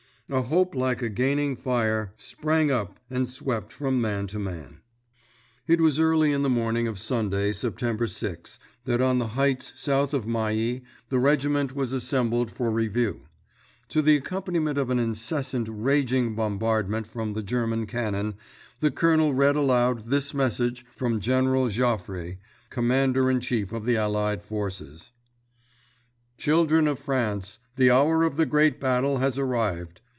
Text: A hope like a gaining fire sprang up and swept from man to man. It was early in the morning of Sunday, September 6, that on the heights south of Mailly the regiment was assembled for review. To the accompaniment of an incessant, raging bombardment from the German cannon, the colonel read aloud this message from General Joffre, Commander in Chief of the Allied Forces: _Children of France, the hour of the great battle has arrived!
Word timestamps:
A 0.33 0.43
hope 0.43 0.75
like 0.75 1.01
a 1.01 1.09
gaining 1.09 1.57
fire 1.57 2.13
sprang 2.15 2.71
up 2.71 3.01
and 3.09 3.27
swept 3.27 3.69
from 3.69 3.99
man 3.99 4.27
to 4.27 4.39
man. 4.39 4.79
It 5.67 5.81
was 5.81 5.99
early 5.99 6.31
in 6.31 6.41
the 6.41 6.49
morning 6.49 6.87
of 6.87 6.97
Sunday, 6.97 7.51
September 7.51 8.07
6, 8.07 8.57
that 8.85 9.01
on 9.01 9.19
the 9.19 9.27
heights 9.35 9.73
south 9.75 10.13
of 10.13 10.25
Mailly 10.27 10.83
the 11.09 11.19
regiment 11.19 11.75
was 11.75 11.91
assembled 11.91 12.49
for 12.49 12.71
review. 12.71 13.23
To 13.89 14.01
the 14.01 14.15
accompaniment 14.15 14.77
of 14.77 14.89
an 14.89 14.99
incessant, 14.99 15.67
raging 15.69 16.33
bombardment 16.33 17.07
from 17.07 17.33
the 17.33 17.43
German 17.43 17.85
cannon, 17.85 18.35
the 18.79 18.89
colonel 18.89 19.33
read 19.33 19.57
aloud 19.57 20.09
this 20.11 20.33
message 20.33 20.85
from 20.95 21.19
General 21.19 21.67
Joffre, 21.69 22.37
Commander 22.69 23.29
in 23.29 23.41
Chief 23.41 23.73
of 23.73 23.83
the 23.85 23.97
Allied 23.97 24.41
Forces: 24.41 25.11
_Children 26.39 26.89
of 26.89 26.99
France, 26.99 27.59
the 27.75 27.91
hour 27.91 28.23
of 28.23 28.37
the 28.37 28.45
great 28.45 28.79
battle 28.79 29.17
has 29.17 29.37
arrived! 29.37 29.99